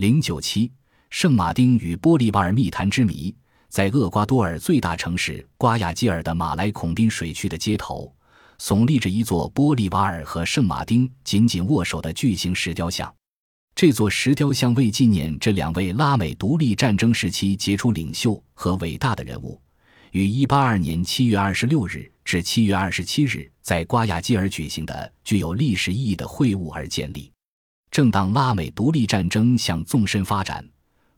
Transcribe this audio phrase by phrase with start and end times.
[0.00, 0.72] 零九七，
[1.10, 3.36] 圣马丁与玻利瓦尔密谈之谜，
[3.68, 8.10] 在厄瓜多尔最大城市瓜亚基尔的马来孔宾水区的街头，
[8.58, 13.14] 耸立着一座玻利瓦尔和圣马丁紧紧握手的巨型石雕像。
[13.74, 19.60] 这座石雕像为纪念这两位拉美独立战争时期杰出领袖和伟大的人物，
[20.12, 27.30] 于182年7月26日至7月27日在瓜亚基尔举行的具有历史意义的会晤而建立。
[27.90, 30.64] 正当拉美独立战争向纵深发展，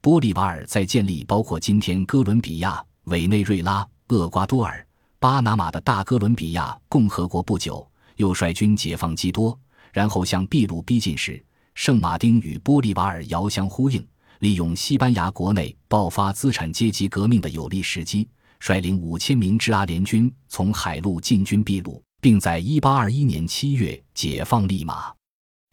[0.00, 4.86] 玻利瓦尔在建立包括今天哥伦比亚、委内瑞拉、厄瓜多尔、
[5.18, 7.84] 巴拿马的大哥伦比亚共和国不久，
[8.16, 9.58] 又率军解放基多，
[9.92, 11.42] 然后向秘鲁逼近时。
[11.74, 14.06] 圣马丁与玻利瓦尔遥相呼应，
[14.38, 18.28] 利用西班牙国内爆发资产阶级革命的有利时机，
[18.60, 25.12] 率领五千名支阿联军从海路进军秘鲁，并在一八二一年七月解放利马。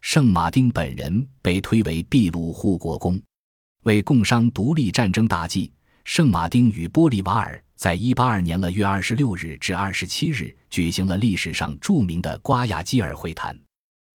[0.00, 3.20] 圣马丁本人被推为秘鲁护国公，
[3.82, 5.70] 为共商独立战争大计，
[6.04, 13.58] 圣马丁与玻利瓦尔在一八二年了月二十六日至二十七日举行了历史上著名的瓜亚基尔会谈。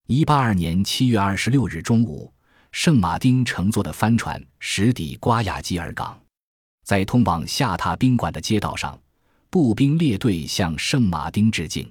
[0.08, 2.34] 一八二年七月二十六日中午，
[2.72, 6.20] 圣马丁乘坐的帆船驶抵瓜亚基尔港，
[6.84, 9.00] 在通往下榻宾馆的街道上，
[9.50, 11.90] 步兵列队向圣马丁致敬。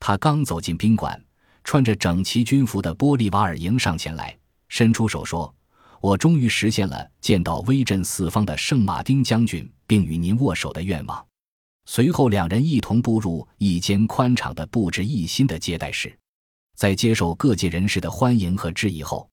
[0.00, 1.20] 他刚走进宾馆，
[1.64, 4.36] 穿着整齐军服的玻利瓦尔迎上前来，
[4.68, 5.54] 伸出手说
[6.00, 11.24] ：“我终于实现了见到威震四方的圣马丁将军，并与您握手的愿望。”
[11.86, 16.14] 随后，两人一同步入一间宽敞的、布置一新的接待室。
[16.76, 19.28] 在接受各界人士的欢迎和质疑后，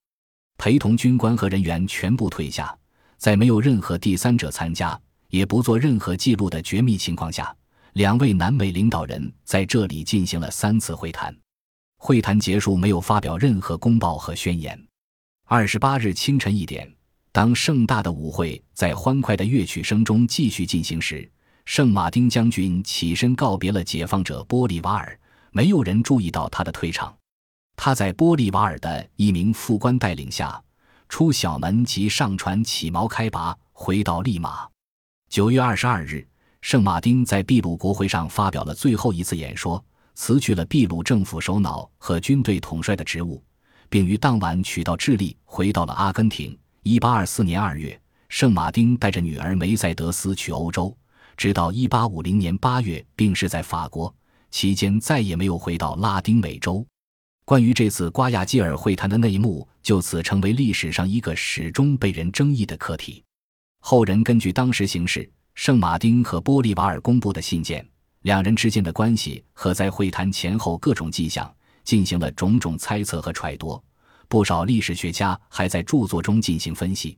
[0.58, 2.76] 陪同军官和人员全部退下。
[3.18, 7.56] 在没有任何第三者参加，也不做任何记录的绝密情况下，
[7.94, 11.36] 两位南美领导人在这里进行了三次会谈。
[11.98, 14.80] 会谈结束，没有发表任何公报和宣言。
[15.48, 16.92] 二十八日清晨一点，
[17.32, 21.30] 当盛大的舞会在欢快的乐曲声中继续进行时，
[21.66, 25.20] 圣马丁将军起身告别了解放者玻利瓦尔。
[25.52, 27.16] 没有人注意到他的退场。
[27.78, 30.62] 他在玻利瓦尔的一名副官带领下
[31.08, 34.68] 出小门及上船起锚开拔，回到利马。
[35.30, 36.28] 九月二十二日，
[36.62, 39.84] 圣马丁在秘鲁国会上发表了最后一次演说，
[40.16, 43.44] 辞去了秘鲁政府首脑和军队统帅的职务，
[43.90, 46.58] 并于当晚取道智利，回到了阿根廷。
[46.84, 48.00] 一八二四年二月，
[48.30, 50.96] 圣马丁带着女儿梅赛德斯去欧洲，
[51.36, 54.14] 直到一八五零年八月病逝在法国，
[54.52, 56.86] 期间再也没有回到拉丁美洲。
[57.44, 63.24] 关于这次瓜亚基尔会谈的内幕，就此成为历史上一个始终被人争议的课题。
[63.82, 67.88] 后人根据当时形势、圣马丁和玻利瓦尔公布的信件、
[68.26, 71.54] 两人之间的关系和在会谈前后各种迹象，
[71.84, 73.80] 进行了种种猜测和揣度。
[74.28, 77.16] 不少历史学家还在著作中进行分析。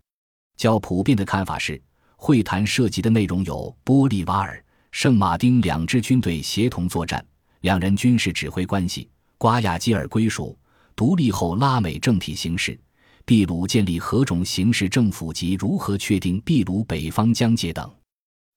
[0.57, 1.81] 较普遍的看法是，
[2.17, 7.25] 会谈涉及的内容有玻利瓦尔、圣马丁两支军队协同作战，
[7.61, 9.09] 两人军事指挥关系。
[9.37, 10.59] 瓜亚基尔归属、
[10.93, 12.77] 独立后拉美政体形势、
[13.25, 17.89] 秘鲁建立何种形式政府及如何确定秘鲁北方疆界等，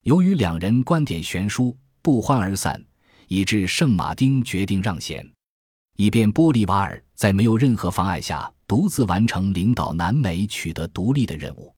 [0.03, 2.83] 由于两人观点悬殊，不欢而散，
[3.27, 5.25] 以致圣马丁决定让贤，
[5.97, 11.73] 以便玻利瓦尔在没有任何妨碍下独自完成领导南美取得独立的任务。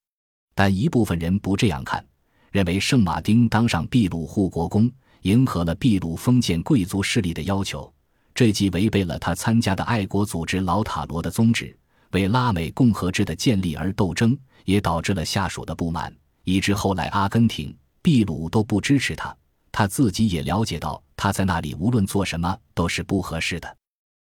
[0.56, 2.06] 但一部分人不这样看，
[2.52, 4.90] 认为圣马丁当上秘鲁护国公，
[5.24, 7.92] 迎合了秘鲁封建贵族势力的要求。
[8.36, 11.76] 这既违背了他参加的爱国组织老塔罗的宗旨，
[12.12, 19.36] 为拉美共和制的建立而斗争，也导致了下属的不满，以致后来阿根廷、秘鲁都不支持他。
[19.74, 23.78] 他自己也了解到，他在那里无论做什么都是不合适的。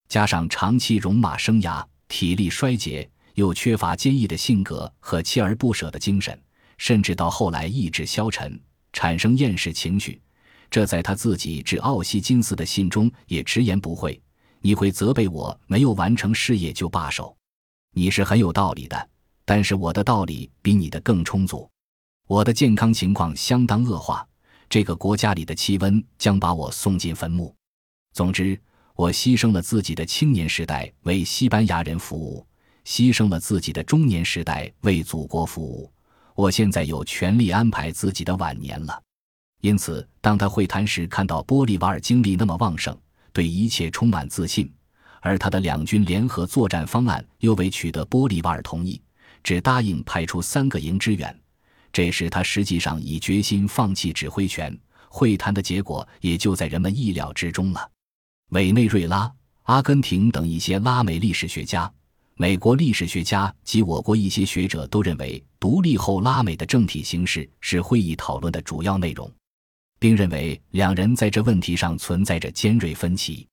[0.09, 6.37] 加上长期戎马生涯，体力衰竭，又缺乏坚毅的性格和锲而不舍的精神，
[6.77, 8.59] 甚至到后来意志消沉，
[8.91, 10.21] 产生厌世情绪。
[10.69, 14.21] 这在他自己致奥西金斯的信中也直言不讳。
[14.59, 17.33] 你会责备我没有完成事业就罢手，
[17.93, 19.09] 你是很有道理的。
[19.45, 21.69] 但是我的道理比你的更充足。
[22.27, 24.27] 我的健康情况相当恶化，
[24.69, 27.55] 这个国家里的气温将把我送进坟墓。
[28.13, 28.59] 总之，
[28.95, 32.45] 我牺牲了自己的青年时代为西班牙人服务，
[32.85, 35.91] 牺牲了自己的中年时代为祖国服务。
[36.35, 39.01] 我现在有权利安排自己的晚年了。
[39.61, 42.95] 因此，当他会谈时看到玻利瓦尔精力那么旺盛，
[43.33, 44.71] 对一切充满自信，
[45.21, 49.01] 而他的两军联合作战方案又未取得玻利瓦尔同意，
[49.43, 51.39] 只答应派出三个营支援，
[51.97, 54.71] 这时他实际上已决心放弃指挥权。
[55.09, 57.89] 会谈的结果也就在人们意料之中了。
[58.49, 59.33] 委内瑞拉、
[59.63, 61.91] 阿根廷等一些拉美历史学家
[62.35, 69.27] 美国历史学家及我国一些学者都认为，独立后拉美的政体形势是会议讨论的主要内容，
[69.97, 73.47] 并认为两人在这问题上存在着尖锐分歧。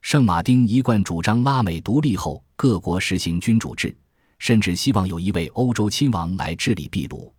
[0.00, 3.96] 圣马丁一贯主张拉美独立后各国实行君主制，
[4.40, 7.32] 甚至希望有一位欧洲亲王来治理秘鲁，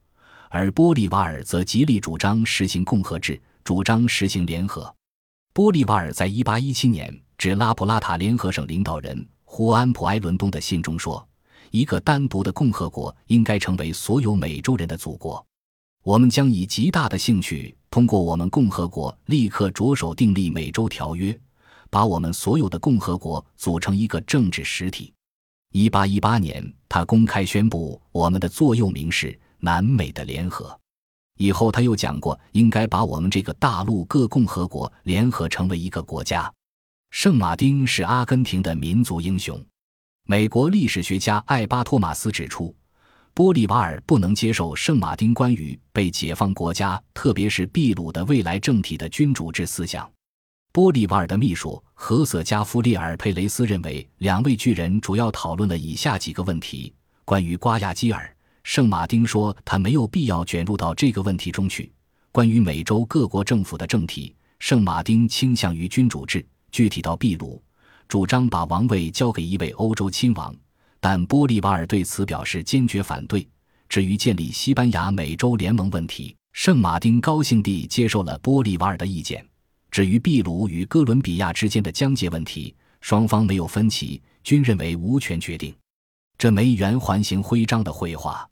[0.49, 4.93] 而玻利瓦尔则极力主张实行共和制，主张实行联合。
[5.53, 9.27] 玻利瓦尔在1817年致拉普拉塔联合省领导人。
[9.43, 11.25] 胡安·普埃伦东的信中说
[11.71, 15.45] ：“一个单独的共和国应该成为所有美洲人的祖国。
[16.03, 21.37] 我们将以极大的兴趣通过我们共和国立刻着手订立美洲条约，
[21.89, 25.13] 把我们所有的共和国组成一个政治实体。
[25.71, 30.79] ”1818 年，他公开宣布我们的座右铭是“南美的联合”。
[31.37, 36.49] 以后，他又讲过应该把我们这个大陆各共和国联合成为一个国家。
[37.09, 39.61] 圣马丁是阿根廷的民族英雄。
[40.27, 42.73] 美国历史学家艾巴托马斯指出，
[43.33, 50.09] 玻利瓦尔不能接受圣马丁关于被解放国家，特别是秘鲁的未来政体的君主制思想。
[50.71, 58.34] 玻利瓦尔的秘书何瑟加夫列尔佩雷斯认为，两位巨人主要讨论了以下几个问题：关于瓜亚基尔，
[58.65, 61.87] 圣马丁说他没有必要卷入到这个问题中去；
[62.31, 66.43] 关于美洲各国政府的政体，圣马丁倾向于君主制。
[66.71, 67.61] 具体到秘鲁，
[68.07, 70.53] 主张把王位交给一位欧洲亲王，
[70.99, 73.47] 但玻利瓦尔对此表示坚决反对。
[73.87, 79.47] 至于建立西班牙美洲联盟问题，圣马丁高兴地接受了玻利瓦尔的意见。
[79.91, 85.73] 至于秘鲁与哥伦比亚之间的疆界问题，双方没有分歧，均认为无权决定。
[86.35, 88.45] 这枚圆环形徽章的绘画，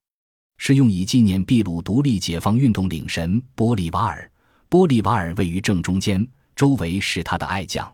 [0.57, 4.29] 是用以纪念秘鲁独立解放运动领神玻利瓦尔。
[4.69, 7.91] 玻利瓦尔位于正中间，周围是他的爱将。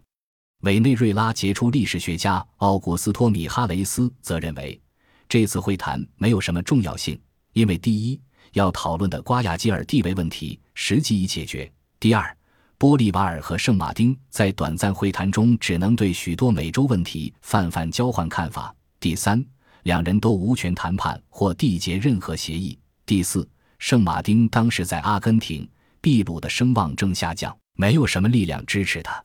[0.62, 4.80] 委内瑞拉杰出历史学家奥古斯托·米哈雷斯则认为，
[5.28, 7.20] 这次会谈没有什么重要性，
[7.54, 8.20] 因为第一，
[8.54, 11.70] 要讨论的瓜亚基尔地位问题实际已解决；
[12.00, 12.38] 第二，
[12.78, 19.46] 玻利瓦尔和圣马丁在短暂会谈中只能对许多美洲问题泛泛交换看法；第三，
[19.84, 23.48] 两人都无权谈判或缔结任何协议；第四，
[23.78, 25.68] 圣马丁当时在阿根廷、
[26.02, 29.24] 秘鲁的声望正下降，没有什么力量支持他。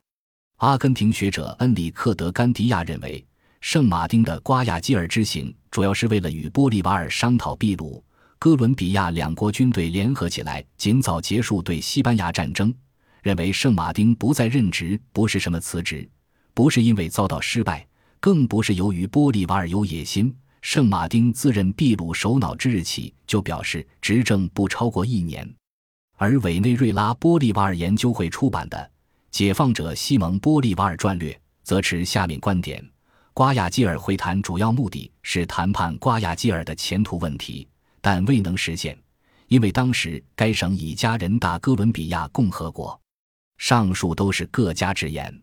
[0.58, 3.24] 阿根廷学者恩里克·德甘迪亚认为，
[3.60, 8.02] 圣马丁的瓜亚基尔之行主要是为了与玻利瓦尔商讨秘鲁、
[8.38, 12.72] 哥伦比亚两国军队联合起来，尽早结束对西班牙战争。
[13.22, 16.08] 认为圣马丁不再任职不是什么辞职，
[16.52, 17.86] 不是因为遭到失败，
[18.20, 20.34] 更不是由于玻利瓦尔有野心。
[20.64, 25.46] 圣马丁自任秘鲁首脑之日起就表示执政不超过一年，
[26.16, 28.90] 而委内瑞拉玻利瓦尔研究会出版的。
[29.30, 32.82] 解放者西蒙·玻利瓦尔战略则持下面观点：
[33.34, 37.68] 瓜亚基尔会谈主要目的是谈判瓜亚基尔的前途问题，
[38.00, 38.98] 但未能实现，
[39.48, 42.98] 因为当时该省已加人大哥伦比亚共和国。
[43.58, 45.42] 上述都是各家之言。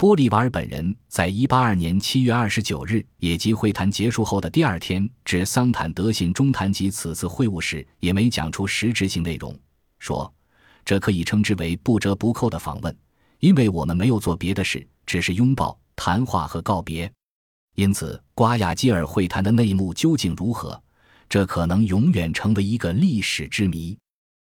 [0.00, 9.54] 玻利瓦尔本人在一八二年七月二十九日，也即会谈结束后的第二天，致桑坦德信中谈及此次会晤时，也没讲出实质性内容，
[9.98, 10.32] 说
[10.86, 12.96] 这可以称之为不折不扣的访问。
[13.40, 17.12] 因为我们没有做别的事，只是拥抱、谈话和告别，
[17.74, 20.82] 因此瓜亚基尔会谈的内幕究竟如何，
[21.28, 23.98] 这可能永远成为一个历史之谜。